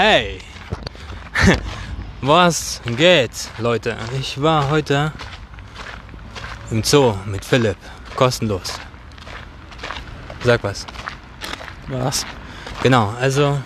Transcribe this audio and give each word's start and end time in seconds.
Hey! 0.00 0.38
Was 2.22 2.80
geht, 2.86 3.32
Leute? 3.58 3.96
Ich 4.16 4.40
war 4.40 4.70
heute 4.70 5.10
im 6.70 6.84
Zoo 6.84 7.16
mit 7.26 7.44
Philipp. 7.44 7.76
Kostenlos. 8.14 8.74
Sag 10.44 10.62
was. 10.62 10.86
Was? 11.88 12.24
Genau, 12.80 13.12
also 13.20 13.58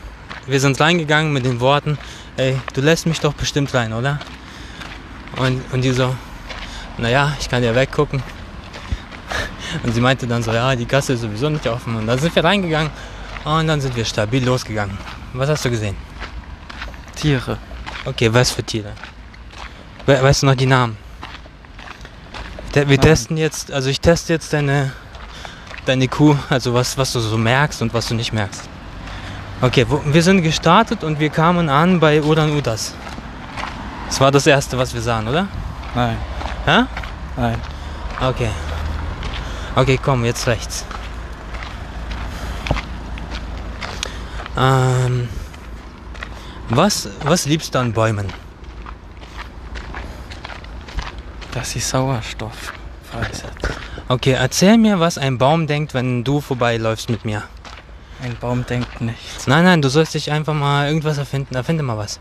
wir 0.46 0.58
sind 0.58 0.80
reingegangen 0.80 1.34
mit 1.34 1.45
den 1.45 1.61
Worten, 1.61 1.98
ey, 2.39 2.59
du 2.73 2.80
lässt 2.80 3.05
mich 3.05 3.21
doch 3.21 3.35
bestimmt 3.35 3.75
rein, 3.75 3.93
oder? 3.93 4.19
Und, 5.37 5.61
und 5.71 5.83
die 5.83 5.93
so, 5.93 6.17
naja, 6.96 7.37
ich 7.39 7.51
kann 7.51 7.62
ja 7.62 7.75
weggucken. 7.75 8.23
Und 9.83 9.93
sie 9.93 10.01
meinte 10.01 10.27
dann 10.27 10.43
so, 10.43 10.51
ja, 10.51 10.75
die 10.77 10.87
Kasse 10.87 11.12
ist 11.12 11.21
sowieso 11.21 11.51
nicht 11.51 11.67
offen. 11.67 11.95
Und 11.95 12.07
dann 12.07 12.19
sind 12.19 12.35
wir 12.35 12.43
reingegangen 12.43 12.91
und 13.45 13.67
dann 13.67 13.83
sind 13.83 13.95
wir 13.95 14.07
stabil 14.07 14.43
losgegangen. 14.43 14.96
Was 15.35 15.51
hast 15.51 15.64
du 15.67 15.71
gesehen? 15.71 16.11
Tiere. 17.22 17.57
Okay, 18.04 18.35
was 18.35 18.50
für 18.50 18.64
Tiere? 18.64 18.93
We 20.07 20.21
weißt 20.21 20.43
du 20.43 20.46
noch 20.46 20.57
die 20.57 20.67
Namen? 20.67 20.96
Wir 22.72 22.85
Nein. 22.85 23.00
testen 23.00 23.36
jetzt, 23.36 23.71
also 23.71 23.90
ich 23.90 24.00
teste 24.00 24.32
jetzt 24.32 24.53
deine, 24.53 24.93
deine 25.86 26.08
Kuh, 26.08 26.36
also 26.50 26.75
was, 26.75 26.98
was 26.98 27.12
du 27.12 27.21
so 27.21 27.39
merkst 27.39 27.81
und 27.81 27.95
was 27.95 28.08
du 28.08 28.17
nicht 28.17 28.32
merkst. 28.32 28.62
Okay, 29.61 29.86
wo, 29.89 30.03
wir 30.04 30.22
sind 30.25 30.43
gestartet 30.43 31.04
und 31.04 31.21
wir 31.21 31.31
kamen 31.31 31.68
an 31.68 32.00
bei 32.00 32.20
Uran 32.20 32.50
Udas. 32.56 32.92
Das 34.09 34.20
war 34.20 34.33
das 34.33 34.48
erste, 34.48 34.77
was 34.77 34.92
wir 34.92 35.00
sahen, 35.00 35.28
oder? 35.28 35.47
Nein. 35.95 36.17
Hä? 36.64 36.84
Nein. 37.36 37.61
Okay. 38.20 38.50
Okay, 39.77 40.00
komm, 40.03 40.25
jetzt 40.25 40.48
rechts. 40.48 40.84
Ähm, 44.59 45.28
was, 46.77 47.08
was 47.25 47.47
liebst 47.47 47.75
du 47.75 47.78
an 47.78 47.92
Bäumen? 47.92 48.27
Dass 51.53 51.73
sie 51.73 51.81
Sauerstoff 51.81 52.73
freisetzt. 53.11 53.69
Okay, 54.09 54.33
erzähl 54.33 54.78
mir, 54.78 55.00
was 55.00 55.19
ein 55.19 55.39
Baum 55.39 55.67
denkt, 55.67 55.95
wenn 55.95 56.25
du 56.25 56.41
vorbeiläufst 56.41 57.11
mit 57.11 57.25
mir. 57.25 57.43
Ein 58.23 58.37
Baum 58.39 58.65
denkt 58.67 59.00
nichts. 59.00 59.47
Nein, 59.47 59.65
nein, 59.65 59.83
du 59.83 59.89
sollst 59.89 60.15
dich 60.15 60.31
einfach 60.31 60.55
mal 60.55 60.87
irgendwas 60.87 61.19
erfinden. 61.19 61.55
Erfinde 61.55 61.83
mal 61.83 61.98
was. 61.98 62.20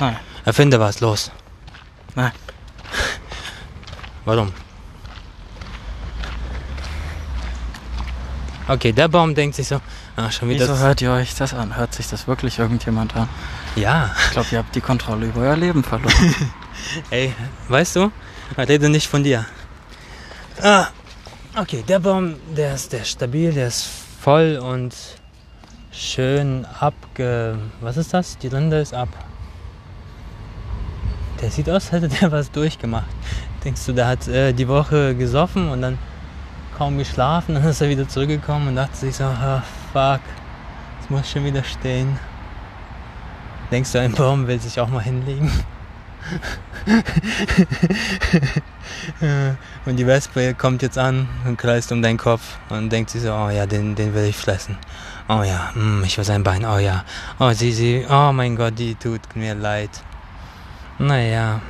Nein. 0.00 0.16
Erfinde 0.44 0.80
was, 0.80 1.00
los. 1.00 1.30
Nein. 2.14 2.32
Warum? 4.24 4.52
Okay, 8.66 8.92
der 8.92 9.08
Baum 9.08 9.34
denkt 9.34 9.56
sich 9.56 9.68
so, 9.68 9.80
ach, 10.16 10.32
schon 10.32 10.48
wieder. 10.48 10.68
Wieso 10.68 10.78
hört 10.78 11.00
ihr 11.00 11.10
euch 11.10 11.34
das 11.34 11.54
an? 11.54 11.76
Hört 11.76 11.94
sich 11.94 12.08
das 12.08 12.26
wirklich 12.26 12.58
irgendjemand 12.58 13.16
an? 13.16 13.28
Ja, 13.76 14.10
Ich 14.26 14.32
glaube, 14.32 14.48
ihr 14.52 14.58
habt 14.58 14.74
die 14.74 14.80
Kontrolle 14.80 15.26
über 15.26 15.42
euer 15.42 15.56
Leben 15.56 15.82
verloren. 15.82 16.34
ey, 17.10 17.34
weißt 17.68 17.96
du, 17.96 18.12
rede 18.56 18.88
nicht 18.88 19.08
von 19.08 19.24
dir. 19.24 19.44
Ah, 20.62 20.86
okay, 21.56 21.84
der 21.86 21.98
Baum, 21.98 22.36
der 22.56 22.74
ist, 22.74 22.92
der 22.92 23.02
ist 23.02 23.10
stabil, 23.10 23.52
der 23.52 23.68
ist 23.68 23.88
voll 24.20 24.58
und 24.62 24.94
schön 25.92 26.66
abge... 26.78 27.58
Was 27.80 27.96
ist 27.96 28.14
das? 28.14 28.38
Die 28.38 28.48
Rinde 28.48 28.78
ist 28.80 28.94
ab. 28.94 29.08
Der 31.40 31.50
sieht 31.50 31.68
aus, 31.68 31.74
als 31.74 31.92
hätte 31.92 32.08
der 32.08 32.32
was 32.32 32.50
durchgemacht. 32.50 33.10
Denkst 33.64 33.84
du, 33.86 33.92
der 33.92 34.06
hat 34.06 34.28
äh, 34.28 34.52
die 34.52 34.68
Woche 34.68 35.14
gesoffen 35.14 35.68
und 35.68 35.82
dann 35.82 35.98
kaum 36.78 36.98
geschlafen, 36.98 37.54
dann 37.56 37.64
ist 37.64 37.80
er 37.80 37.88
wieder 37.88 38.08
zurückgekommen 38.08 38.68
und 38.68 38.76
dachte 38.76 38.96
sich 38.96 39.16
so, 39.16 39.24
ah, 39.24 39.62
fuck, 39.94 40.20
jetzt 40.98 41.08
muss 41.08 41.30
schon 41.30 41.44
wieder 41.44 41.62
stehen. 41.62 42.18
Denkst 43.70 43.92
du, 43.92 44.00
ein 44.00 44.10
Baum 44.10 44.48
will 44.48 44.58
sich 44.58 44.80
auch 44.80 44.88
mal 44.88 45.02
hinlegen? 45.02 45.52
und 49.86 49.96
die 49.96 50.04
Wespe 50.06 50.54
kommt 50.54 50.82
jetzt 50.82 50.98
an 50.98 51.28
und 51.44 51.58
kreist 51.58 51.92
um 51.92 52.02
deinen 52.02 52.18
Kopf 52.18 52.58
und 52.70 52.90
denkt 52.90 53.10
sich 53.10 53.22
so, 53.22 53.32
oh 53.32 53.50
ja, 53.50 53.66
den, 53.66 53.94
den 53.94 54.12
will 54.14 54.24
ich 54.24 54.36
fressen. 54.36 54.76
Oh 55.28 55.44
ja, 55.44 55.70
mm, 55.76 56.02
ich 56.02 56.18
will 56.18 56.24
sein 56.24 56.42
Bein, 56.42 56.64
oh 56.64 56.78
ja. 56.78 57.04
Oh, 57.38 57.52
sie, 57.52 57.70
sie, 57.70 58.04
oh 58.10 58.32
mein 58.32 58.56
Gott, 58.56 58.76
die 58.76 58.96
tut 58.96 59.20
mir 59.36 59.54
leid. 59.54 59.90
Naja. 60.98 61.60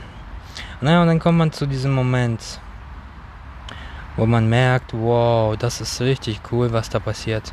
Naja, 0.81 1.03
und 1.03 1.09
dann 1.09 1.19
kommt 1.19 1.37
man 1.37 1.53
zu 1.53 1.67
diesem 1.67 1.93
Moment, 1.93 2.41
wo 4.17 4.25
man 4.25 4.49
merkt, 4.49 4.95
wow, 4.95 5.55
das 5.59 5.83
ist 5.83 6.01
richtig 6.01 6.41
cool, 6.51 6.73
was 6.73 6.89
da 6.89 7.01
passiert. 7.01 7.53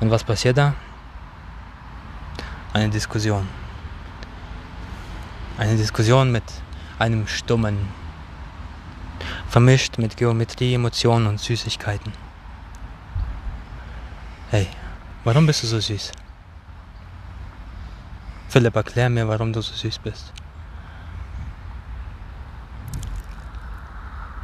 Und 0.00 0.10
was 0.10 0.24
passiert 0.24 0.58
da? 0.58 0.74
Eine 2.72 2.90
Diskussion. 2.90 3.48
Eine 5.58 5.76
Diskussion 5.76 6.30
mit 6.30 6.44
einem 6.98 7.26
Stummen. 7.26 7.78
Vermischt 9.48 9.96
mit 9.96 10.16
Geometrie, 10.16 10.74
Emotionen 10.74 11.26
und 11.26 11.40
Süßigkeiten. 11.40 12.12
Hey, 14.50 14.68
warum 15.24 15.46
bist 15.46 15.62
du 15.62 15.66
so 15.66 15.80
süß? 15.80 16.12
Philipp, 18.48 18.76
erklär 18.76 19.08
mir, 19.08 19.26
warum 19.26 19.52
du 19.52 19.62
so 19.62 19.72
süß 19.72 19.98
bist. 20.00 20.32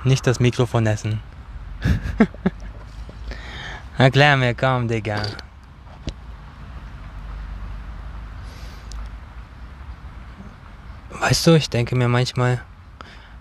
Nicht 0.05 0.27
das 0.27 0.41
Mikrofon 0.41 0.87
essen. 0.87 1.21
erklär 3.99 4.37
mir, 4.37 4.55
komm, 4.55 4.89
Digga. 4.89 5.23
Weißt 11.11 11.47
du, 11.47 11.55
ich 11.55 11.71
denke 11.71 11.95
mir 11.95 12.09
manchmal, 12.09 12.63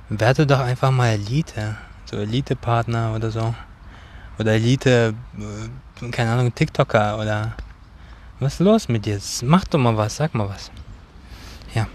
werde 0.10 0.46
doch 0.46 0.60
einfach 0.60 0.92
mal 0.92 1.10
Elite. 1.10 1.78
So 2.06 2.18
Elite-Partner 2.18 3.14
oder 3.16 3.32
so. 3.32 3.56
Oder 4.38 4.54
Elite, 4.54 5.14
äh, 5.40 6.10
keine 6.10 6.32
Ahnung, 6.32 6.54
TikToker 6.54 7.18
oder. 7.20 7.54
Was 8.40 8.54
ist 8.54 8.60
los 8.60 8.90
mit 8.90 9.06
dir? 9.06 9.20
Mach 9.44 9.64
doch 9.66 9.80
mal 9.80 9.96
was, 9.96 10.16
sag 10.16 10.34
mal 10.34 10.50
was. 10.50 10.72
Ja. 11.74 11.88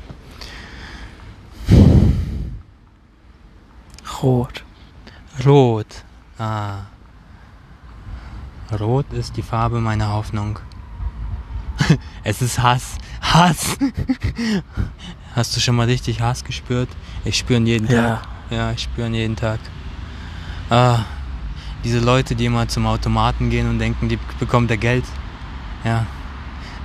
Rot. 4.22 4.64
Rot. 5.44 6.04
Ah. 6.38 6.86
Rot 8.72 9.12
ist 9.12 9.36
die 9.36 9.42
Farbe 9.42 9.80
meiner 9.80 10.12
Hoffnung. 10.12 10.58
es 12.24 12.42
ist 12.42 12.60
Hass. 12.60 12.96
Hass. 13.20 13.76
Hast 15.34 15.56
du 15.56 15.60
schon 15.60 15.76
mal 15.76 15.86
richtig 15.86 16.20
Hass 16.20 16.44
gespürt? 16.44 16.88
Ich 17.24 17.38
spüre 17.38 17.60
ihn 17.60 17.66
jeden 17.66 17.90
Ja. 17.90 18.16
Tag. 18.16 18.28
Ja, 18.50 18.72
ich 18.72 18.82
spüre 18.82 19.06
ihn 19.08 19.14
jeden 19.14 19.36
Tag. 19.36 19.58
Ah, 20.70 21.00
diese 21.84 22.00
Leute, 22.00 22.34
die 22.34 22.46
immer 22.46 22.66
zum 22.68 22.86
Automaten 22.86 23.50
gehen 23.50 23.68
und 23.68 23.78
denken, 23.78 24.08
die 24.08 24.18
bekommt 24.38 24.70
er 24.70 24.76
Geld. 24.76 25.04
Ja. 25.84 26.06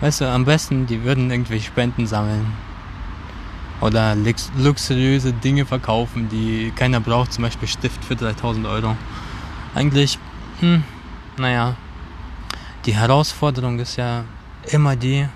Weißt 0.02 0.22
du, 0.22 0.30
am 0.30 0.46
besten, 0.46 0.86
die 0.88 1.03
würden 1.03 1.31
irgendwelche 1.31 1.68
Spenden 1.68 2.06
sammeln. 2.08 2.46
Oder 3.80 4.16
lux 4.16 4.52
luxuriöse 4.58 5.34
Dinge 5.34 5.66
verkaufen, 5.66 6.30
die 6.30 6.72
keiner 6.75 7.00
braucht, 7.00 7.34
zum 7.34 7.44
Beispiel 7.44 7.68
Stift 7.68 8.03
für 8.06 8.16
3000 8.16 8.68
Euro. 8.68 8.96
Eigentlich, 9.74 10.19
hm, 10.59 10.84
naja, 11.38 11.75
die 12.86 12.96
Herausforderung 12.96 13.80
ist 13.80 13.96
ja 13.96 14.25
immer 14.72 14.96
die, 14.96 15.28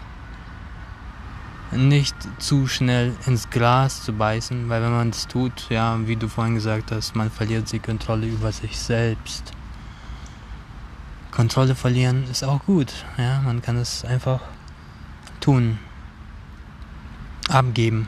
nicht 1.71 2.15
zu 2.39 2.67
schnell 2.67 3.13
ins 3.25 3.49
Gras 3.49 4.03
zu 4.03 4.13
beißen, 4.13 4.69
weil 4.69 4.81
wenn 4.81 4.91
man 4.91 5.09
es 5.09 5.27
tut, 5.27 5.69
ja, 5.69 5.97
wie 6.07 6.15
du 6.15 6.27
vorhin 6.27 6.55
gesagt 6.55 6.91
hast, 6.91 7.15
man 7.15 7.29
verliert 7.29 7.71
die 7.71 7.79
Kontrolle 7.79 8.27
über 8.27 8.51
sich 8.51 8.79
selbst. 8.79 9.51
Kontrolle 11.31 11.75
verlieren 11.75 12.23
ist 12.31 12.43
auch 12.43 12.63
gut, 12.65 12.93
ja, 13.17 13.41
man 13.41 13.61
kann 13.61 13.77
es 13.77 14.05
einfach 14.05 14.39
tun, 15.41 15.79
abgeben. 17.49 18.07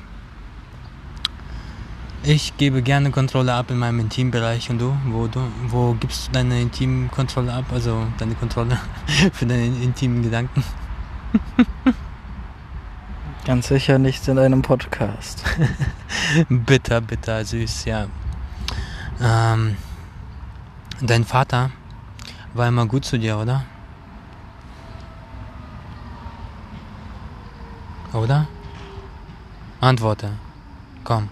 Ich 2.24 2.58
gebe 2.58 2.82
gerne 2.82 3.12
Kontrolle 3.12 3.54
ab 3.54 3.72
in 3.72 3.78
meinem 3.78 4.00
Intimbereich 4.00 4.70
und 4.70 4.80
du, 4.80 4.98
wo 5.06 5.28
du, 5.28 5.40
wo 5.68 5.94
gibst 5.94 6.28
du 6.28 6.32
deine 6.34 6.62
Intimkontrolle 6.62 7.54
ab, 7.54 7.66
also 7.72 8.08
deine 8.18 8.36
Kontrolle 8.36 8.78
für 9.34 9.46
deine 9.46 9.66
intimen 9.68 10.24
Gedanken? 10.24 10.64
Ganz 13.46 13.68
sicher 13.70 13.98
nicht 13.98 14.28
in 14.28 14.38
einem 14.40 14.62
Podcast. 14.62 15.44
bitter, 16.50 17.00
bitter, 17.00 17.46
süß, 17.46 17.86
ja. 17.86 18.08
Ähm, 19.22 19.78
dein 21.00 21.24
Vater 21.24 21.72
war 22.54 22.68
immer 22.68 22.86
gut 22.86 23.06
zu 23.06 23.18
dir, 23.18 23.38
oder? 23.38 23.64
Oder? 28.12 28.48
Antworte. 29.80 30.32
Komm. 31.04 31.30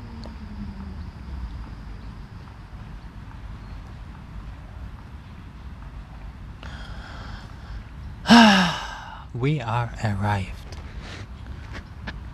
We 9.37 9.61
are 9.61 9.89
arrived. 10.01 10.77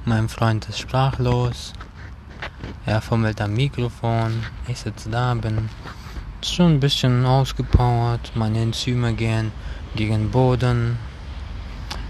Mein 0.05 0.29
Freund 0.29 0.69
ist 0.69 0.77
sprachlos. 0.77 1.73
Er 2.85 3.01
fummelt 3.01 3.41
am 3.41 3.55
Mikrofon. 3.55 4.43
Ich 4.67 4.81
sitze 4.81 5.09
da, 5.09 5.33
bin 5.33 5.67
schon 6.43 6.73
ein 6.73 6.79
bisschen 6.79 7.25
ausgepowert. 7.25 8.33
Meine 8.35 8.61
Enzyme 8.61 9.15
gehen 9.15 9.51
gegen 9.95 10.29
Boden. 10.29 10.99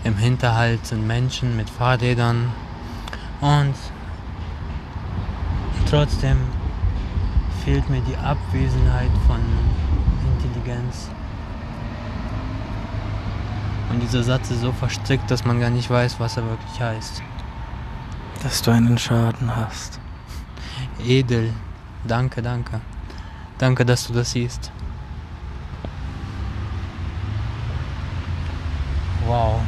Im 0.03 0.17
Hinterhalt 0.17 0.85
sind 0.85 1.07
Menschen 1.07 1.55
mit 1.55 1.69
Fahrrädern. 1.69 2.51
Und 3.39 3.75
trotzdem 5.89 6.35
fehlt 7.63 7.89
mir 7.89 8.01
die 8.01 8.17
Abwesenheit 8.17 9.11
von 9.25 9.39
Intelligenz. 10.33 11.07
Und 13.91 13.99
dieser 13.99 14.23
Satz 14.23 14.49
ist 14.51 14.61
so 14.61 14.71
verstrickt, 14.71 15.29
dass 15.29 15.43
man 15.43 15.59
gar 15.59 15.69
nicht 15.69 15.89
weiß, 15.89 16.17
was 16.19 16.37
er 16.37 16.45
wirklich 16.45 16.79
heißt. 16.79 17.21
Dass 18.41 18.61
du 18.61 18.71
einen 18.71 18.97
Schaden 18.97 19.53
hast. 19.53 19.99
Edel. 21.05 21.51
Danke, 22.07 22.41
danke. 22.41 22.79
Danke, 23.57 23.85
dass 23.85 24.07
du 24.07 24.13
das 24.13 24.31
siehst. 24.31 24.71
Wow. 29.25 29.59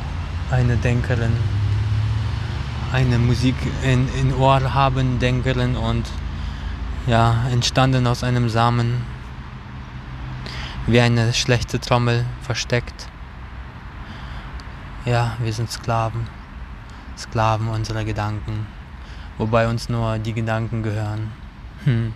Eine 0.52 0.78
Denkerin. 0.78 1.34
Eine 2.94 3.20
Musik 3.20 3.56
in, 3.84 4.08
in 4.20 4.34
Ohr 4.36 4.74
haben 4.74 5.20
Denkerin 5.20 5.76
und 5.76 6.06
ja, 7.08 7.46
entstanden 7.52 8.08
aus 8.08 8.24
einem 8.24 8.48
Samen. 8.48 9.02
Wie 10.88 11.02
eine 11.02 11.34
schlechte 11.34 11.80
Trommel 11.80 12.26
versteckt. 12.42 13.10
Ja, 15.06 15.36
wir 15.40 15.52
sind 15.52 15.70
Sklaven. 15.70 16.28
Sklaven 17.18 17.68
unserer 17.68 18.06
Gedanken. 18.06 18.68
Wobei 19.38 19.68
uns 19.68 19.90
nur 19.90 20.18
die 20.18 20.34
Gedanken 20.34 20.82
gehören. 20.82 21.32
Hm. 21.84 22.14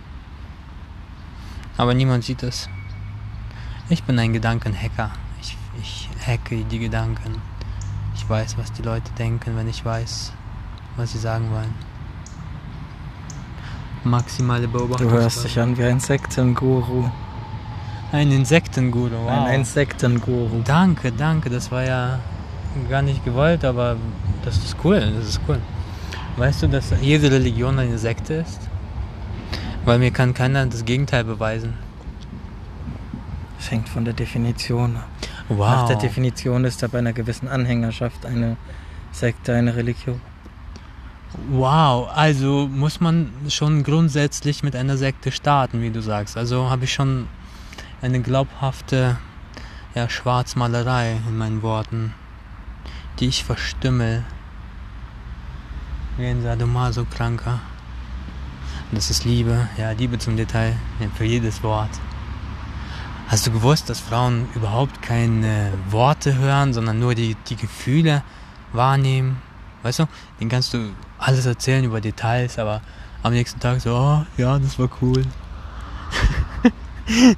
Aber 1.76 1.94
niemand 1.94 2.24
sieht 2.24 2.42
es. 2.42 2.68
Ich 3.90 4.04
bin 4.04 4.18
ein 4.18 4.32
Gedankenhacker. 4.32 5.10
Ich, 5.40 5.56
ich 5.82 6.08
hacke 6.26 6.64
die 6.64 6.78
Gedanken. 6.78 7.42
Ich 8.14 8.28
weiß, 8.28 8.56
was 8.58 8.72
die 8.72 8.82
Leute 8.82 9.12
denken, 9.18 9.56
wenn 9.56 9.68
ich 9.68 9.84
weiß, 9.84 10.32
was 10.96 11.12
sie 11.12 11.18
sagen 11.18 11.50
wollen. 11.50 11.74
Maximale 14.04 14.66
Beobachtung. 14.66 15.08
Du 15.08 15.14
hörst 15.14 15.44
dich 15.44 15.60
an 15.60 15.76
wie 15.76 15.84
ein 15.84 16.00
Sektenguru. 16.00 17.10
Ein 18.12 18.32
Insektenguru, 18.32 19.24
wow. 19.24 19.46
Ein 19.46 19.60
Insektenguru. 19.60 20.62
Danke, 20.64 21.12
danke. 21.12 21.50
Das 21.50 21.70
war 21.70 21.84
ja 21.84 22.18
gar 22.88 23.02
nicht 23.02 23.24
gewollt, 23.24 23.64
aber 23.64 23.96
das 24.44 24.58
ist 24.58 24.76
cool. 24.84 25.00
Das 25.16 25.28
ist 25.28 25.40
cool. 25.48 25.58
Weißt 26.36 26.62
du, 26.62 26.68
dass 26.68 26.92
jede 27.00 27.30
Religion 27.30 27.78
eine 27.78 27.98
Sekte 27.98 28.34
ist? 28.34 28.60
Weil 29.84 29.98
mir 29.98 30.10
kann 30.10 30.34
keiner 30.34 30.66
das 30.66 30.84
Gegenteil 30.84 31.24
beweisen. 31.24 31.74
Das 33.56 33.70
hängt 33.70 33.88
von 33.88 34.04
der 34.04 34.14
Definition 34.14 34.96
ab. 34.96 35.08
Wow. 35.48 35.58
Nach 35.58 35.86
der 35.88 35.96
Definition 35.96 36.64
ist 36.64 36.82
da 36.82 36.88
bei 36.88 36.98
einer 36.98 37.12
gewissen 37.12 37.48
Anhängerschaft 37.48 38.26
eine 38.26 38.56
Sekte 39.12 39.54
eine 39.54 39.74
Religion. 39.74 40.20
Wow, 41.50 42.08
also 42.14 42.68
muss 42.70 43.00
man 43.00 43.30
schon 43.48 43.82
grundsätzlich 43.82 44.62
mit 44.62 44.76
einer 44.76 44.96
Sekte 44.96 45.32
starten, 45.32 45.80
wie 45.82 45.90
du 45.90 46.00
sagst. 46.00 46.36
Also 46.36 46.70
habe 46.70 46.84
ich 46.84 46.92
schon 46.92 47.26
eine 48.00 48.20
glaubhafte 48.20 49.16
ja, 49.94 50.08
Schwarzmalerei 50.08 51.16
in 51.26 51.36
meinen 51.36 51.62
Worten, 51.62 52.14
die 53.18 53.26
ich 53.26 53.44
verstümmel. 53.44 54.24
Wie 56.16 56.26
ein 56.26 56.42
Sadomaso-Kranker. 56.42 57.60
Das 58.92 59.10
ist 59.10 59.24
Liebe, 59.24 59.68
ja, 59.76 59.90
Liebe 59.90 60.18
zum 60.18 60.36
Detail, 60.36 60.74
ja, 61.00 61.08
für 61.14 61.24
jedes 61.24 61.62
Wort. 61.62 61.90
Hast 63.28 63.46
du 63.46 63.50
gewusst, 63.50 63.90
dass 63.90 64.00
Frauen 64.00 64.48
überhaupt 64.54 65.02
keine 65.02 65.72
Worte 65.90 66.36
hören, 66.36 66.72
sondern 66.72 66.98
nur 66.98 67.14
die, 67.14 67.36
die 67.48 67.56
Gefühle 67.56 68.22
wahrnehmen? 68.72 69.42
Weißt 69.82 69.98
du, 69.98 70.08
denen 70.40 70.48
kannst 70.48 70.72
du 70.72 70.90
alles 71.18 71.44
erzählen 71.44 71.84
über 71.84 72.00
Details, 72.00 72.58
aber 72.58 72.80
am 73.22 73.32
nächsten 73.32 73.60
Tag 73.60 73.80
so, 73.80 73.94
oh, 73.94 74.24
ja, 74.38 74.58
das 74.58 74.78
war 74.78 74.88
cool. 75.02 75.24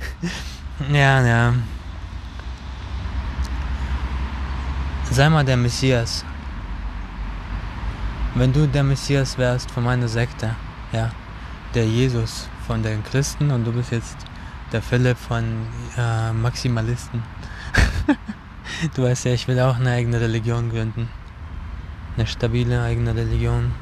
ja, 0.92 1.26
ja. 1.26 1.54
Sei 5.12 5.28
mal 5.28 5.44
der 5.44 5.56
Messias. 5.56 6.24
Wenn 8.36 8.52
du 8.52 8.68
der 8.68 8.84
Messias 8.84 9.36
wärst 9.38 9.68
von 9.68 9.82
meiner 9.82 10.06
Sekte, 10.06 10.54
ja, 10.92 11.10
der 11.74 11.84
Jesus 11.84 12.48
von 12.64 12.80
den 12.84 13.02
Christen 13.02 13.50
und 13.50 13.64
du 13.64 13.72
bist 13.72 13.90
jetzt 13.90 14.16
der 14.70 14.80
Philipp 14.80 15.18
von 15.18 15.66
äh, 15.98 16.32
Maximalisten. 16.32 17.24
du 18.94 19.02
weißt 19.02 19.24
ja, 19.24 19.32
ich 19.32 19.48
will 19.48 19.58
auch 19.58 19.80
eine 19.80 19.90
eigene 19.90 20.20
Religion 20.20 20.70
gründen. 20.70 21.08
Eine 22.16 22.28
stabile 22.28 22.80
eigene 22.80 23.12
Religion. 23.12 23.72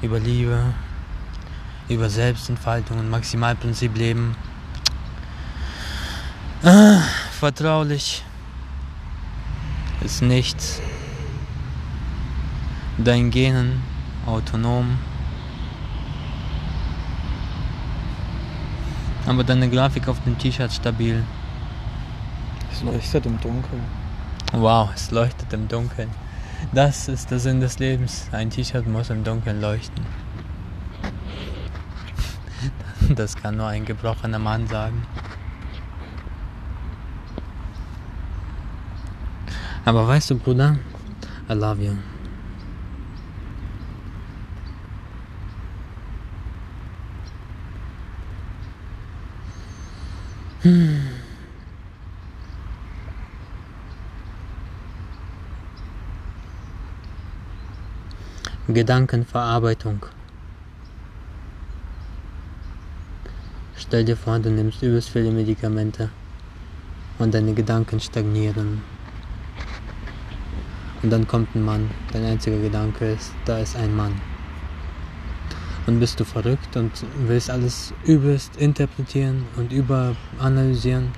Über 0.00 0.18
Liebe, 0.18 0.72
über 1.90 2.08
Selbstentfaltung 2.08 2.98
und 2.98 3.10
Maximalprinzip 3.10 3.94
leben. 3.94 4.34
Ah, 6.62 7.02
vertraulich 7.38 8.24
ist 10.08 10.22
nichts. 10.22 10.80
Dein 12.96 13.30
Genen 13.30 13.82
autonom. 14.24 14.96
Aber 19.26 19.44
deine 19.44 19.68
Grafik 19.68 20.08
auf 20.08 20.18
dem 20.24 20.38
T-Shirt 20.38 20.72
stabil. 20.72 21.22
Es 22.72 22.82
leuchtet 22.82 23.26
im 23.26 23.38
Dunkeln. 23.38 23.84
Wow, 24.52 24.88
es 24.94 25.10
leuchtet 25.10 25.52
im 25.52 25.68
Dunkeln. 25.68 26.08
Das 26.72 27.08
ist 27.08 27.30
der 27.30 27.38
Sinn 27.38 27.60
des 27.60 27.78
Lebens. 27.78 28.28
Ein 28.32 28.48
T-Shirt 28.48 28.86
muss 28.86 29.10
im 29.10 29.24
Dunkeln 29.24 29.60
leuchten. 29.60 30.06
Das 33.14 33.36
kann 33.36 33.58
nur 33.58 33.66
ein 33.66 33.84
gebrochener 33.84 34.38
Mann 34.38 34.66
sagen. 34.68 35.06
Aber 39.88 40.06
weißt 40.06 40.28
du, 40.28 40.34
Bruder, 40.34 40.76
I 41.48 41.54
love 41.54 41.82
you. 41.82 41.92
Hm. 50.60 51.00
Gedankenverarbeitung. 58.68 60.04
Stell 63.74 64.04
dir 64.04 64.18
vor, 64.18 64.38
du 64.38 64.50
nimmst 64.50 64.82
übelst 64.82 65.08
viele 65.08 65.30
Medikamente 65.30 66.10
und 67.18 67.32
deine 67.32 67.54
Gedanken 67.54 67.98
stagnieren. 68.00 68.82
Und 71.02 71.10
dann 71.10 71.26
kommt 71.28 71.54
ein 71.54 71.64
Mann. 71.64 71.90
Dein 72.12 72.24
einziger 72.24 72.58
Gedanke 72.58 73.12
ist, 73.12 73.32
da 73.44 73.58
ist 73.58 73.76
ein 73.76 73.94
Mann. 73.94 74.20
Und 75.86 76.00
bist 76.00 76.18
du 76.20 76.24
verrückt 76.24 76.76
und 76.76 76.90
willst 77.26 77.48
alles 77.50 77.94
übelst 78.04 78.56
interpretieren 78.56 79.46
und 79.56 79.72
überanalysieren? 79.72 81.08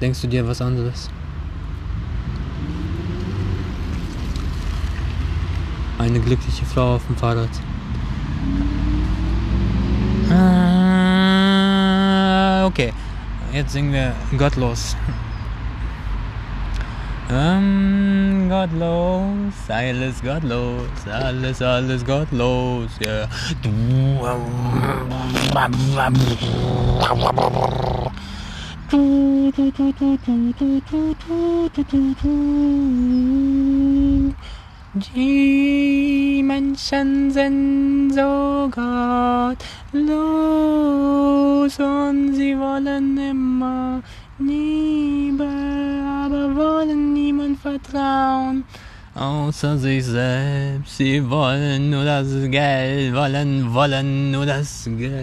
Denkst 0.00 0.22
du 0.22 0.28
dir 0.28 0.48
was 0.48 0.62
anderes? 0.62 1.10
Eine 5.98 6.20
glückliche 6.20 6.64
Frau 6.64 6.94
auf 6.94 7.06
dem 7.06 7.16
Fahrrad. 7.16 7.50
Ah, 10.30 11.56
okay, 12.66 12.92
jetzt 13.52 13.72
singen 13.72 13.92
wir 13.92 14.14
gottlos. 14.38 14.96
Ähm, 17.28 18.48
gottlos, 18.48 19.54
alles 19.68 20.22
gottlos, 20.22 20.88
alles, 21.10 21.60
alles 21.60 22.04
gottlos, 22.04 22.90
ja. 23.00 23.26
Die 35.14 36.42
Menschen 36.44 37.30
sind 37.32 38.12
so 38.14 38.70
gottlos 38.70 39.56
und 41.80 42.34
sie 42.34 42.56
wollen 42.56 43.18
immer 43.18 44.00
niemand 44.38 44.95
vertrauen. 47.66 48.64
außer 49.14 49.78
sich 49.78 50.04
selbst. 50.04 50.96
Sie 50.98 51.28
wollen 51.28 51.90
nur 51.90 52.04
das 52.04 52.28
Geld, 52.50 53.14
wollen, 53.14 53.72
wollen 53.74 54.30
nur 54.30 54.46
das 54.46 54.88
Geld. 54.96 55.16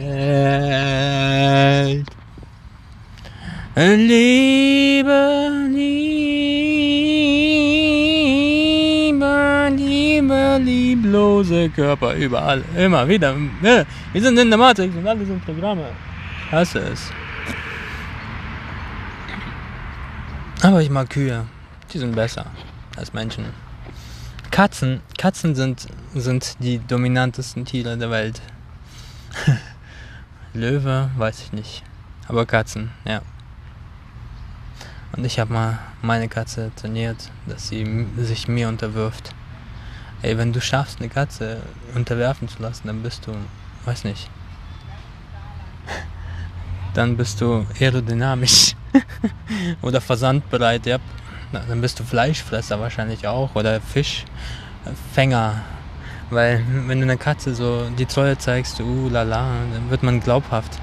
Liebe, 3.75 5.21
Liebe, 5.69 6.13
Liebe, 9.75 10.59
lieblose 10.61 11.69
Körper 11.69 12.13
überall, 12.15 12.63
immer 12.77 13.07
wieder. 13.07 13.35
Wir 13.61 13.85
sind 14.21 14.37
in 14.37 14.49
der 14.49 14.59
Matrix 14.59 14.95
und 14.95 15.07
alle 15.07 15.25
sind 15.25 15.45
Programme. 15.45 15.85
Hasse 16.51 16.79
es. 16.79 17.11
Aber 20.61 20.81
ich 20.81 20.89
mag 20.89 21.09
Kühe. 21.09 21.45
Die 21.93 21.99
sind 21.99 22.15
besser 22.15 22.47
als 22.97 23.13
Menschen. 23.13 23.45
Katzen, 24.49 25.01
Katzen 25.17 25.53
sind, 25.53 25.87
sind 26.15 26.55
die 26.59 26.79
dominantesten 26.79 27.65
Tiere 27.65 27.97
der 27.97 28.09
Welt. 28.09 28.41
Löwe, 30.53 31.11
weiß 31.17 31.41
ich 31.41 31.53
nicht. 31.53 31.83
Aber 32.27 32.47
Katzen, 32.47 32.89
ja. 33.05 33.21
Und 35.15 35.23
ich 35.23 35.39
habe 35.39 35.53
mal 35.53 35.79
meine 36.01 36.27
Katze 36.27 36.71
trainiert, 36.75 37.29
dass 37.45 37.67
sie 37.67 38.07
sich 38.17 38.47
mir 38.47 38.69
unterwirft. 38.69 39.29
Ey, 40.23 40.37
wenn 40.37 40.51
du 40.51 40.61
schaffst, 40.61 40.99
eine 40.99 41.09
Katze 41.09 41.61
unterwerfen 41.93 42.47
zu 42.47 42.59
lassen, 42.61 42.87
dann 42.87 43.03
bist 43.03 43.27
du, 43.27 43.35
weiß 43.85 44.03
nicht, 44.05 44.29
dann 46.95 47.17
bist 47.17 47.39
du 47.41 47.67
aerodynamisch 47.79 48.75
oder 49.83 50.01
versandbereit, 50.01 50.87
ja. 50.87 50.97
Dann 51.53 51.81
bist 51.81 51.99
du 51.99 52.03
Fleischfresser 52.03 52.79
wahrscheinlich 52.79 53.27
auch 53.27 53.53
oder 53.53 53.79
Fischfänger. 53.79 55.61
Weil 56.31 56.63
wenn 56.87 56.99
du 56.99 57.03
einer 57.03 57.17
Katze 57.17 57.53
so 57.53 57.89
die 57.91 58.07
Treue 58.07 58.37
zeigst, 58.39 58.79
uh 58.81 59.09
lala, 59.09 59.45
dann 59.71 59.89
wird 59.91 60.01
man 60.01 60.19
glaubhaft. 60.19 60.79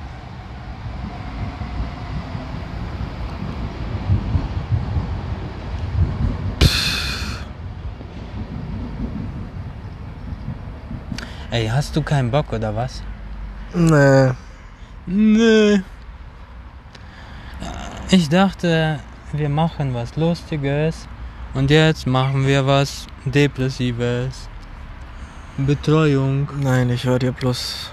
Ey, 11.50 11.67
hast 11.67 11.97
du 11.97 12.03
keinen 12.03 12.31
Bock 12.31 12.53
oder 12.53 12.77
was? 12.77 13.03
Nee. 13.75 14.31
Nee. 15.07 15.83
Ich 18.12 18.29
dachte, 18.29 19.00
wir 19.33 19.49
machen 19.49 19.95
was 19.95 20.17
Lustiges 20.17 21.07
und 21.55 21.71
jetzt 21.71 22.07
machen 22.07 22.47
wir 22.47 22.67
was 22.67 23.07
Depressives. 23.25 24.49
Betreuung. 25.57 26.49
Nein, 26.61 26.91
ich 26.91 27.05
höre 27.05 27.19
dir 27.19 27.33
bloß. 27.33 27.91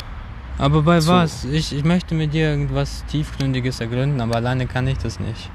Aber 0.58 0.82
bei 0.82 1.00
So. 1.01 1.12
was? 1.12 1.46
Ich, 1.46 1.75
ich 1.75 1.84
möchte 1.84 2.15
mit 2.15 2.34
dir 2.34 2.50
irgendwas 2.50 3.06
Tiefgründiges 3.06 3.79
ergründen, 3.79 4.22
aber 4.22 4.36
alleine 4.36 4.67
kann 4.67 4.88
ich 4.88 4.98
das 4.98 5.20
nicht. 5.20 5.50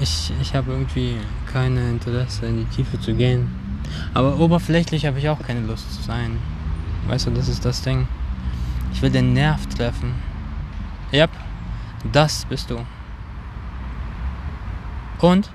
Ich, 0.00 0.32
ich 0.40 0.54
habe 0.54 0.72
irgendwie 0.72 1.16
kein 1.52 1.76
Interesse, 1.76 2.46
in 2.46 2.58
die 2.58 2.76
Tiefe 2.76 3.00
zu 3.00 3.14
gehen. 3.14 3.48
Aber 4.12 4.38
oberflächlich 4.38 5.06
habe 5.06 5.18
ich 5.18 5.28
auch 5.28 5.40
keine 5.40 5.60
Lust 5.60 5.92
zu 5.94 6.02
sein. 6.02 6.38
Weißt 7.06 7.26
du, 7.26 7.30
das 7.30 7.48
ist 7.48 7.64
das 7.64 7.82
Ding. 7.82 8.06
Ich 8.92 9.02
will 9.02 9.10
den 9.10 9.32
Nerv 9.32 9.66
treffen. 9.66 10.14
Ja, 11.10 11.26
das 12.12 12.44
bist 12.46 12.70
du. 12.70 12.78
Und? 15.24 15.48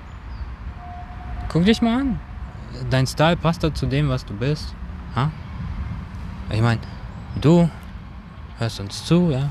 Guck 1.48 1.64
dich 1.64 1.80
mal 1.80 2.00
an. 2.00 2.20
Dein 2.90 3.06
Style 3.06 3.36
passt 3.36 3.62
doch 3.62 3.72
zu 3.72 3.86
dem, 3.86 4.08
was 4.08 4.24
du 4.26 4.34
bist. 4.34 4.74
Ha? 5.14 5.30
Ich 6.52 6.60
meine, 6.60 6.80
du 7.40 7.70
hörst 8.58 8.80
uns 8.80 9.04
zu, 9.04 9.30
ja? 9.30 9.50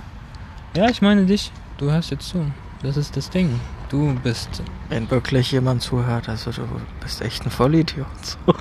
Ja, 0.76 0.90
ich 0.90 1.02
meine 1.02 1.26
dich. 1.26 1.54
Du 1.78 1.90
hörst 1.90 2.12
jetzt 2.12 2.28
zu. 2.28 2.52
Das 2.84 2.98
ist 2.98 3.16
das 3.16 3.30
Ding. 3.30 3.62
Du 3.88 4.14
bist. 4.22 4.62
Wenn 4.90 5.10
wirklich 5.10 5.54
jemand 5.54 5.84
zuhört, 5.84 6.28
also 6.28 6.52
du 6.52 6.68
bist 7.00 7.22
echt 7.22 7.46
ein 7.46 7.52
Vollidiot. 7.52 8.08
So. 8.22 8.54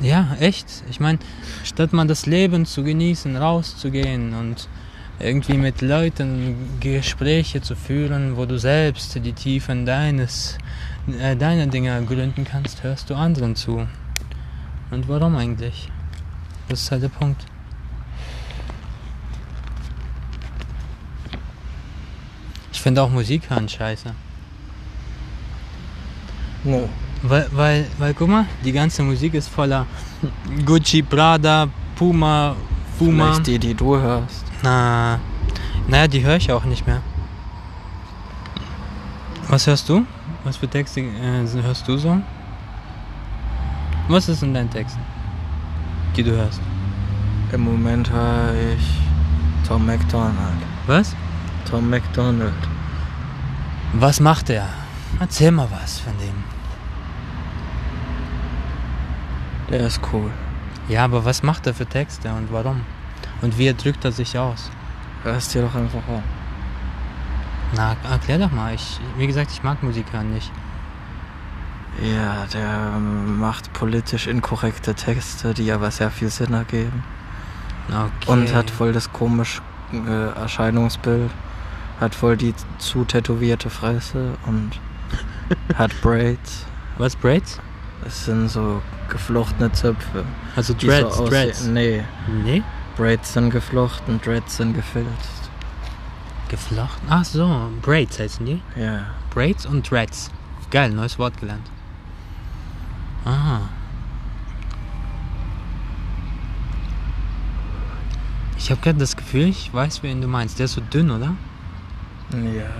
Ja, 0.00 0.36
echt. 0.40 0.84
Ich 0.88 1.00
meine, 1.00 1.18
statt 1.64 1.92
mal 1.92 2.06
das 2.06 2.24
Leben 2.24 2.64
zu 2.64 2.82
genießen, 2.82 3.36
rauszugehen 3.36 4.32
und 4.34 4.68
irgendwie 5.20 5.56
mit 5.56 5.82
Leuten 5.82 6.78
Gespräche 6.80 7.60
zu 7.60 7.74
führen, 7.74 8.36
wo 8.36 8.46
du 8.46 8.58
selbst 8.58 9.14
die 9.16 9.32
Tiefen 9.32 9.84
deines, 9.84 10.58
äh, 11.20 11.36
deiner 11.36 11.66
Dinge 11.66 12.02
gründen 12.04 12.44
kannst, 12.44 12.82
hörst 12.82 13.10
du 13.10 13.14
anderen 13.14 13.56
zu. 13.56 13.86
Und 14.90 15.08
warum 15.08 15.36
eigentlich? 15.36 15.90
Das 16.68 16.82
ist 16.82 16.90
halt 16.90 17.02
der 17.02 17.08
Punkt. 17.08 17.44
Ich 22.72 22.80
finde 22.80 23.02
auch 23.02 23.10
Musik 23.10 23.50
hören 23.50 23.68
scheiße. 23.68 24.14
Nö. 26.64 26.86
Weil, 27.22 27.48
weil, 27.50 27.86
weil, 27.98 28.14
guck 28.14 28.28
mal, 28.28 28.46
die 28.64 28.70
ganze 28.70 29.02
Musik 29.02 29.34
ist 29.34 29.48
voller 29.48 29.86
Gucci, 30.64 31.02
Prada, 31.02 31.68
Puma, 31.96 32.54
Puma. 32.98 33.26
Vielleicht 33.26 33.46
die, 33.46 33.58
die 33.58 33.74
du 33.74 33.96
hörst. 33.96 34.44
Na, 34.62 35.20
naja, 35.86 36.08
die 36.08 36.24
höre 36.24 36.36
ich 36.36 36.50
auch 36.50 36.64
nicht 36.64 36.86
mehr. 36.86 37.00
Was 39.48 39.66
hörst 39.66 39.88
du? 39.88 40.04
Was 40.44 40.56
für 40.56 40.68
Texte 40.68 41.00
äh, 41.00 41.46
hörst 41.62 41.88
du 41.88 41.96
so? 41.96 42.20
Was 44.08 44.28
ist 44.28 44.42
in 44.42 44.54
deinen 44.54 44.70
Texten, 44.70 45.00
die 46.16 46.22
du 46.22 46.32
hörst? 46.32 46.60
Im 47.52 47.62
Moment 47.62 48.10
höre 48.10 48.52
ich 48.74 49.00
Tom 49.66 49.86
McDonald. 49.86 50.36
Was? 50.86 51.14
Tom 51.70 51.88
McDonald. 51.88 52.52
Was 53.94 54.20
macht 54.20 54.50
er? 54.50 54.68
Erzähl 55.20 55.50
mal 55.50 55.68
was 55.70 56.00
von 56.00 56.12
dem. 56.18 56.44
Der 59.70 59.86
ist 59.86 60.00
cool. 60.12 60.30
Ja, 60.88 61.04
aber 61.04 61.24
was 61.24 61.42
macht 61.42 61.66
er 61.66 61.74
für 61.74 61.86
Texte 61.86 62.30
und 62.32 62.52
warum? 62.52 62.80
Und 63.42 63.58
wie 63.58 63.72
drückt 63.74 64.04
er 64.04 64.12
sich 64.12 64.38
aus? 64.38 64.70
Hörst 65.22 65.54
dir 65.54 65.62
doch 65.62 65.74
einfach 65.74 66.06
an. 66.08 66.22
Na, 67.76 67.96
erklär 68.10 68.38
doch 68.38 68.50
mal. 68.50 68.74
Ich, 68.74 68.98
wie 69.18 69.26
gesagt, 69.26 69.50
ich 69.52 69.62
mag 69.62 69.82
Musik 69.82 70.06
hören 70.12 70.32
nicht. 70.32 70.50
Ja, 72.02 72.46
der 72.46 72.92
ähm, 72.96 73.38
macht 73.38 73.72
politisch 73.72 74.26
inkorrekte 74.26 74.94
Texte, 74.94 75.52
die 75.52 75.70
aber 75.72 75.90
sehr 75.90 76.10
viel 76.10 76.30
Sinn 76.30 76.54
ergeben. 76.54 77.02
Okay. 77.88 78.30
Und 78.30 78.54
hat 78.54 78.70
voll 78.70 78.92
das 78.92 79.12
komische 79.12 79.60
äh, 79.92 80.40
Erscheinungsbild. 80.40 81.30
Hat 82.00 82.14
voll 82.14 82.36
die 82.36 82.54
zu 82.78 83.04
tätowierte 83.04 83.68
Fresse 83.68 84.34
und 84.46 84.70
hat 85.76 86.00
Braids. 86.00 86.64
Was, 86.96 87.16
Braids? 87.16 87.60
Es 88.08 88.24
sind 88.24 88.48
so 88.48 88.80
geflochtene 89.10 89.70
Zöpfe. 89.72 90.24
Also 90.56 90.72
Dreads, 90.72 91.16
so 91.18 91.28
Dreads. 91.28 91.64
Nee, 91.66 92.02
Nee? 92.42 92.62
Braids 92.96 93.34
sind 93.34 93.50
geflochten, 93.50 94.18
Dreads 94.22 94.56
sind 94.56 94.72
gefilzt. 94.74 95.50
Geflochten? 96.48 97.06
Ach 97.10 97.22
so, 97.24 97.70
Braids 97.82 98.18
heißen 98.18 98.46
die. 98.46 98.62
Ja. 98.76 99.08
Braids 99.28 99.66
und 99.66 99.88
Dreads. 99.90 100.30
Geil, 100.70 100.90
neues 100.90 101.18
Wort 101.18 101.38
gelernt. 101.38 101.70
Aha. 103.26 103.60
Ich 108.56 108.70
habe 108.70 108.80
gerade 108.80 108.98
das 108.98 109.16
Gefühl, 109.16 109.48
ich 109.48 109.72
weiß, 109.72 110.02
wen 110.02 110.22
du 110.22 110.28
meinst. 110.28 110.58
Der 110.58 110.64
ist 110.64 110.72
so 110.72 110.80
dünn, 110.80 111.10
oder? 111.10 111.34
Ja. 112.32 112.70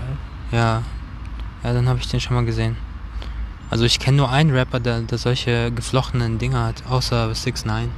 Ja. 0.51 0.83
Ja, 1.63 1.73
dann 1.73 1.87
habe 1.87 1.99
ich 1.99 2.07
den 2.07 2.19
schon 2.19 2.35
mal 2.35 2.45
gesehen. 2.45 2.75
Also 3.69 3.85
ich 3.85 3.99
kenne 3.99 4.17
nur 4.17 4.31
einen 4.31 4.51
Rapper, 4.51 4.79
der, 4.79 5.01
der 5.01 5.17
solche 5.17 5.71
geflochtenen 5.71 6.39
Dinger 6.39 6.65
hat, 6.65 6.83
außer 6.89 7.33
6 7.33 7.65
9 7.65 7.89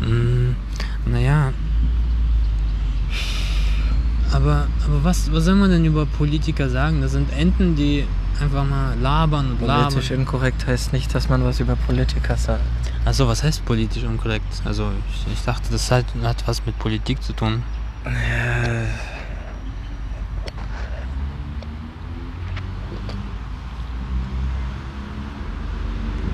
Mm, 0.00 0.54
naja. 1.06 1.54
Aber, 4.32 4.66
was, 5.02 5.32
was 5.32 5.44
soll 5.44 5.54
man 5.54 5.70
denn 5.70 5.86
über 5.86 6.04
Politiker 6.04 6.68
sagen? 6.68 7.00
Das 7.00 7.12
sind 7.12 7.32
Enten, 7.32 7.74
die 7.74 8.04
einfach 8.40 8.64
mal 8.64 8.96
labern 8.98 9.52
und 9.52 9.58
Politisch 9.58 10.10
labern. 10.10 10.20
inkorrekt 10.20 10.66
heißt 10.66 10.92
nicht, 10.92 11.14
dass 11.14 11.28
man 11.28 11.44
was 11.44 11.60
über 11.60 11.76
Politiker 11.76 12.36
sagt. 12.36 12.62
Achso, 13.04 13.28
was 13.28 13.42
heißt 13.42 13.64
politisch 13.64 14.04
unkorrekt? 14.04 14.62
Also 14.64 14.90
ich, 15.10 15.32
ich 15.32 15.44
dachte, 15.44 15.70
das 15.70 15.90
hat, 15.90 16.06
hat 16.22 16.42
was 16.46 16.64
mit 16.64 16.78
Politik 16.78 17.22
zu 17.22 17.32
tun. 17.32 17.62
Äh, 18.04 18.86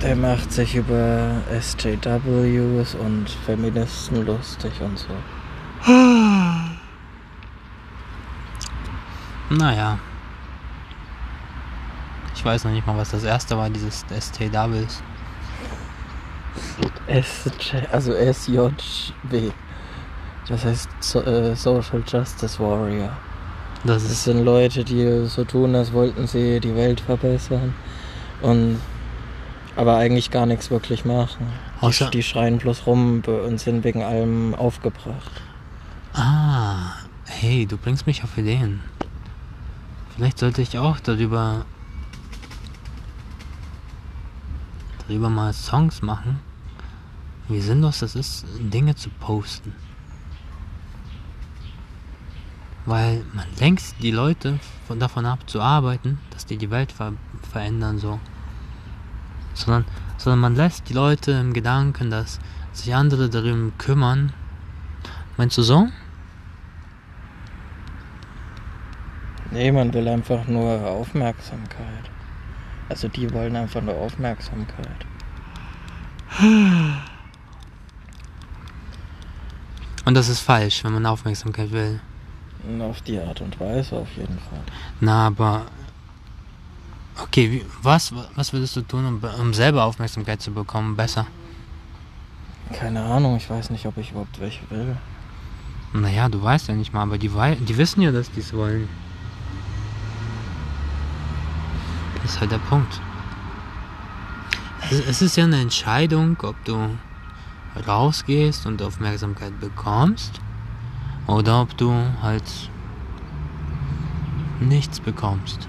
Der 0.02 0.16
macht 0.16 0.50
sich 0.50 0.76
über 0.76 1.42
SJWs 1.60 2.94
und 2.94 3.28
Feministen 3.44 4.24
lustig 4.24 4.72
und 4.80 4.98
so. 4.98 5.08
Naja. 9.50 9.98
Ich 12.40 12.44
weiß 12.46 12.64
noch 12.64 12.70
nicht 12.70 12.86
mal, 12.86 12.96
was 12.96 13.10
das 13.10 13.22
erste 13.24 13.54
war, 13.58 13.68
dieses 13.68 14.02
ST 14.18 14.40
Doubles. 14.50 15.02
SJ, 17.06 17.76
also 17.92 18.14
SJW. 18.14 19.50
Das 20.48 20.64
heißt 20.64 20.88
so, 21.00 21.20
äh, 21.22 21.54
Social 21.54 22.02
Justice 22.06 22.58
Warrior. 22.58 23.10
Das 23.84 24.04
Das 24.08 24.24
sind 24.24 24.42
Leute, 24.42 24.84
die 24.84 25.26
so 25.26 25.44
tun, 25.44 25.74
als 25.74 25.92
wollten 25.92 26.26
sie 26.26 26.60
die 26.60 26.74
Welt 26.74 27.00
verbessern 27.02 27.74
und 28.40 28.80
aber 29.76 29.96
eigentlich 29.98 30.30
gar 30.30 30.46
nichts 30.46 30.70
wirklich 30.70 31.04
machen. 31.04 31.46
Außer- 31.82 32.06
Die, 32.06 32.18
die 32.18 32.22
schreien 32.22 32.56
bloß 32.56 32.86
rum 32.86 33.22
und 33.26 33.60
sind 33.60 33.84
wegen 33.84 34.02
allem 34.02 34.54
aufgebracht. 34.54 35.42
Ah, 36.14 36.94
hey, 37.26 37.66
du 37.66 37.76
bringst 37.76 38.06
mich 38.06 38.24
auf 38.24 38.38
Ideen. 38.38 38.80
Vielleicht 40.16 40.38
sollte 40.38 40.62
ich 40.62 40.78
auch 40.78 41.00
darüber. 41.00 41.66
Darüber 45.10 45.28
mal 45.28 45.52
Songs 45.52 46.02
machen. 46.02 46.40
Wie 47.48 47.60
sinnlos 47.60 47.98
das 47.98 48.14
ist, 48.14 48.46
Dinge 48.60 48.94
zu 48.94 49.10
posten. 49.10 49.74
Weil 52.86 53.24
man 53.32 53.46
lenkt 53.58 54.00
die 54.02 54.12
Leute 54.12 54.60
von, 54.86 55.00
davon 55.00 55.26
ab 55.26 55.50
zu 55.50 55.60
arbeiten, 55.60 56.20
dass 56.30 56.46
die 56.46 56.56
die 56.56 56.70
Welt 56.70 56.92
ver 56.92 57.12
verändern 57.50 57.98
so. 57.98 58.20
Sondern, 59.54 59.84
sondern 60.16 60.38
man 60.38 60.54
lässt 60.54 60.88
die 60.88 60.94
Leute 60.94 61.32
im 61.32 61.52
Gedanken, 61.52 62.10
dass 62.10 62.38
sich 62.72 62.94
andere 62.94 63.28
darum 63.28 63.72
kümmern. 63.78 64.32
Meinst 65.36 65.58
du 65.58 65.62
so? 65.62 65.88
Nee, 69.50 69.72
man 69.72 69.92
will 69.92 70.06
einfach 70.06 70.46
nur 70.46 70.86
Aufmerksamkeit. 70.86 72.10
Also 72.90 73.08
die 73.08 73.32
wollen 73.32 73.54
einfach 73.54 73.80
nur 73.80 73.94
Aufmerksamkeit. 73.94 75.06
Und 80.04 80.14
das 80.14 80.28
ist 80.28 80.40
falsch, 80.40 80.82
wenn 80.82 80.92
man 80.94 81.06
Aufmerksamkeit 81.06 81.70
will. 81.70 82.00
Auf 82.80 83.00
die 83.02 83.18
Art 83.18 83.40
und 83.40 83.58
Weise 83.60 83.96
auf 83.96 84.08
jeden 84.16 84.38
Fall. 84.38 84.60
Na, 85.00 85.28
aber. 85.28 85.62
Okay, 87.22 87.50
wie, 87.50 87.64
was, 87.82 88.12
was 88.34 88.52
würdest 88.52 88.74
du 88.76 88.82
tun, 88.82 89.06
um, 89.06 89.22
um 89.40 89.54
selber 89.54 89.84
Aufmerksamkeit 89.84 90.42
zu 90.42 90.50
bekommen? 90.50 90.96
Besser. 90.96 91.26
Keine 92.72 93.02
Ahnung, 93.02 93.36
ich 93.36 93.48
weiß 93.48 93.70
nicht, 93.70 93.86
ob 93.86 93.96
ich 93.98 94.10
überhaupt 94.10 94.40
welche 94.40 94.68
will. 94.70 94.96
Naja, 95.92 96.28
du 96.28 96.42
weißt 96.42 96.68
ja 96.68 96.74
nicht 96.74 96.92
mal, 96.92 97.02
aber 97.02 97.18
die, 97.18 97.28
die 97.28 97.76
wissen 97.76 98.00
ja, 98.02 98.10
dass 98.10 98.30
die 98.32 98.40
es 98.40 98.52
wollen. 98.52 98.88
Ist 102.30 102.40
halt 102.40 102.52
der 102.52 102.58
Punkt. 102.58 103.00
Es 104.88 105.20
ist 105.20 105.34
ja 105.36 105.42
eine 105.42 105.60
Entscheidung, 105.60 106.36
ob 106.44 106.54
du 106.64 106.96
rausgehst 107.88 108.66
und 108.66 108.80
Aufmerksamkeit 108.82 109.58
bekommst 109.58 110.40
oder 111.26 111.60
ob 111.60 111.76
du 111.76 111.92
halt 112.22 112.44
nichts 114.60 115.00
bekommst. 115.00 115.66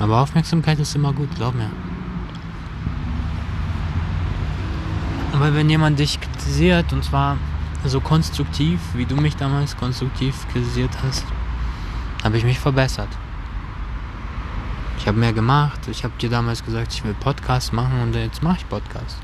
Aber 0.00 0.20
Aufmerksamkeit 0.20 0.80
ist 0.80 0.96
immer 0.96 1.12
gut, 1.12 1.32
glaub 1.36 1.54
mir. 1.54 1.70
Aber 5.32 5.54
wenn 5.54 5.70
jemand 5.70 6.00
dich 6.00 6.20
kritisiert, 6.20 6.92
und 6.92 7.04
zwar 7.04 7.38
so 7.84 8.00
konstruktiv, 8.00 8.80
wie 8.94 9.06
du 9.06 9.14
mich 9.14 9.36
damals 9.36 9.76
konstruktiv 9.76 10.48
kritisiert 10.48 10.98
hast, 11.04 11.24
habe 12.24 12.38
ich 12.38 12.42
mich 12.42 12.58
verbessert. 12.58 13.08
Ich 15.02 15.08
habe 15.08 15.18
mehr 15.18 15.32
gemacht. 15.32 15.80
Ich 15.90 16.04
habe 16.04 16.14
dir 16.20 16.30
damals 16.30 16.64
gesagt, 16.64 16.94
ich 16.94 17.02
will 17.02 17.14
Podcast 17.14 17.72
machen 17.72 18.00
und 18.02 18.14
jetzt 18.14 18.40
mache 18.40 18.58
ich 18.58 18.68
Podcast. 18.68 19.16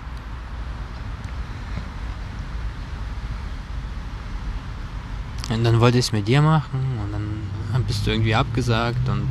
Und 5.51 5.63
dann 5.63 5.79
wollte 5.79 5.99
ich 5.99 6.07
es 6.07 6.13
mit 6.13 6.27
dir 6.27 6.43
machen 6.43 6.81
und 7.01 7.13
dann 7.13 7.85
bist 7.85 8.05
du 8.05 8.11
irgendwie 8.11 8.35
abgesagt 8.35 9.09
und 9.09 9.29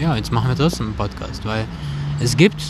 ja, 0.00 0.16
jetzt 0.16 0.32
machen 0.32 0.48
wir 0.48 0.56
trotzdem 0.56 0.86
einen 0.86 0.96
Podcast, 0.96 1.44
weil 1.44 1.66
es 2.18 2.34
gibt, 2.34 2.62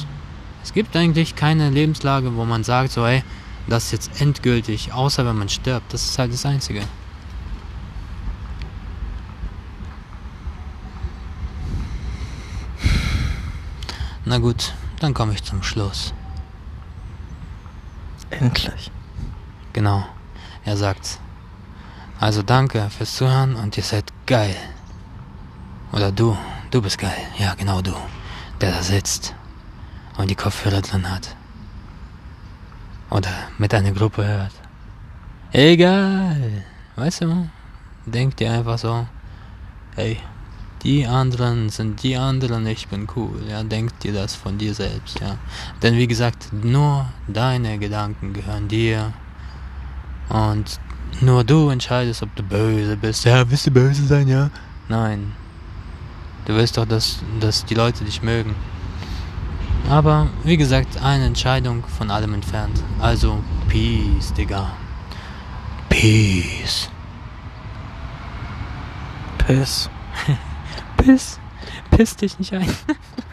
es 0.64 0.72
gibt 0.72 0.96
eigentlich 0.96 1.36
keine 1.36 1.70
Lebenslage, 1.70 2.34
wo 2.34 2.44
man 2.44 2.64
sagt 2.64 2.90
so, 2.90 3.06
hey, 3.06 3.22
das 3.68 3.84
ist 3.84 3.92
jetzt 3.92 4.20
endgültig, 4.20 4.92
außer 4.92 5.24
wenn 5.24 5.38
man 5.38 5.48
stirbt. 5.48 5.94
Das 5.94 6.02
ist 6.04 6.18
halt 6.18 6.32
das 6.32 6.44
Einzige. 6.44 6.82
Na 14.30 14.38
gut, 14.38 14.72
dann 15.00 15.12
komme 15.12 15.32
ich 15.32 15.42
zum 15.42 15.60
Schluss. 15.64 16.14
Endlich. 18.30 18.92
Genau. 19.72 20.06
Er 20.64 20.76
sagt's. 20.76 21.18
Also 22.20 22.44
danke 22.44 22.90
fürs 22.90 23.16
Zuhören 23.16 23.56
und 23.56 23.76
ihr 23.76 23.82
seid 23.82 24.12
geil. 24.26 24.54
Oder 25.90 26.12
du, 26.12 26.38
du 26.70 26.80
bist 26.80 26.98
geil. 26.98 27.20
Ja, 27.38 27.54
genau 27.54 27.82
du. 27.82 27.92
Der 28.60 28.70
da 28.70 28.84
sitzt 28.84 29.34
und 30.16 30.30
die 30.30 30.36
Kopfhörer 30.36 30.80
drin 30.80 31.10
hat. 31.10 31.34
Oder 33.10 33.32
mit 33.58 33.74
einer 33.74 33.90
Gruppe 33.90 34.24
hört. 34.24 34.52
Egal. 35.50 36.64
Weißt 36.94 37.22
du, 37.22 37.50
denkt 38.06 38.38
dir 38.38 38.52
einfach 38.52 38.78
so, 38.78 39.08
hey, 39.96 40.20
die 40.82 41.06
anderen 41.06 41.68
sind 41.68 42.02
die 42.02 42.16
anderen, 42.16 42.66
ich 42.66 42.88
bin 42.88 43.06
cool. 43.16 43.42
Ja, 43.48 43.62
denk 43.62 43.98
dir 44.00 44.12
das 44.12 44.34
von 44.34 44.58
dir 44.58 44.74
selbst, 44.74 45.20
ja. 45.20 45.36
Denn 45.82 45.96
wie 45.96 46.06
gesagt, 46.06 46.52
nur 46.52 47.06
deine 47.28 47.78
Gedanken 47.78 48.32
gehören 48.32 48.68
dir. 48.68 49.12
Und 50.28 50.80
nur 51.20 51.44
du 51.44 51.68
entscheidest, 51.68 52.22
ob 52.22 52.34
du 52.36 52.42
böse 52.42 52.96
bist. 52.96 53.24
Ja, 53.24 53.48
willst 53.50 53.66
du 53.66 53.70
böse 53.70 54.06
sein, 54.06 54.28
ja? 54.28 54.50
Nein. 54.88 55.32
Du 56.46 56.54
willst 56.54 56.78
doch, 56.78 56.86
dass, 56.86 57.18
dass 57.40 57.64
die 57.64 57.74
Leute 57.74 58.04
dich 58.04 58.22
mögen. 58.22 58.54
Aber, 59.88 60.28
wie 60.44 60.56
gesagt, 60.56 61.02
eine 61.02 61.26
Entscheidung 61.26 61.84
von 61.98 62.10
allem 62.10 62.34
entfernt. 62.34 62.82
Also, 63.00 63.42
Peace, 63.68 64.32
Digga. 64.32 64.70
Peace. 65.88 66.88
Piss. 69.38 69.90
Piss. 71.02 71.38
Piss 71.90 72.16
dich 72.16 72.38
nicht 72.38 72.52
ein. 72.52 72.68